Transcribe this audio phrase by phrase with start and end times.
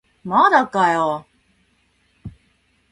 [0.23, 1.27] まだかよ